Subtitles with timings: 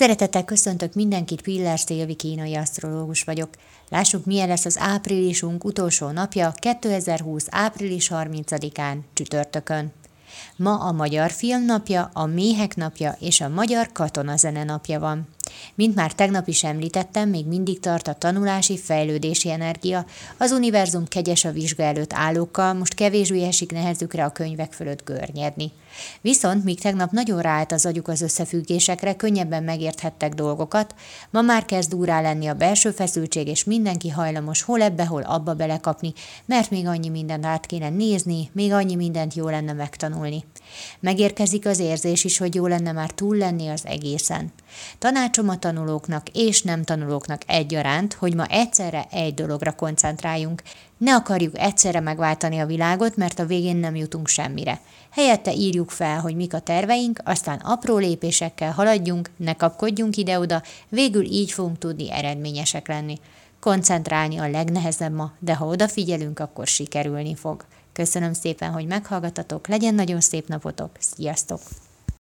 [0.00, 3.48] Szeretettel köszöntök mindenkit, Piller Szilvi kínai asztrológus vagyok.
[3.88, 7.46] Lássuk, milyen lesz az áprilisunk utolsó napja, 2020.
[7.50, 9.92] április 30-án, csütörtökön.
[10.56, 15.28] Ma a Magyar Film napja, a Méhek napja és a Magyar Katonazene napja van.
[15.74, 20.04] Mint már tegnap is említettem, még mindig tart a tanulási, fejlődési energia.
[20.36, 25.72] Az univerzum kegyes a vizsga előtt állókkal, most kevésbé esik nehezükre a könyvek fölött görnyedni.
[26.20, 30.94] Viszont míg tegnap nagyon ráállt az agyuk az összefüggésekre, könnyebben megérthettek dolgokat,
[31.30, 35.54] ma már kezd úrá lenni a belső feszültség, és mindenki hajlamos hol ebbe, hol abba
[35.54, 36.12] belekapni,
[36.44, 40.44] mert még annyi mindent át kéne nézni, még annyi mindent jó lenne megtanulni.
[41.00, 44.52] Megérkezik az érzés is, hogy jó lenne már túl lenni az egészen.
[44.98, 50.62] Tanácsom tanulóknak és nem tanulóknak egyaránt, hogy ma egyszerre egy dologra koncentráljunk.
[50.96, 54.80] Ne akarjuk egyszerre megváltani a világot, mert a végén nem jutunk semmire.
[55.10, 61.24] Helyette írjuk fel, hogy mik a terveink, aztán apró lépésekkel haladjunk, ne kapkodjunk ide-oda, végül
[61.24, 63.18] így fogunk tudni eredményesek lenni.
[63.60, 67.64] Koncentrálni a legnehezebb ma, de ha odafigyelünk, akkor sikerülni fog.
[67.92, 71.60] Köszönöm szépen, hogy meghallgatatok, legyen nagyon szép napotok, sziasztok!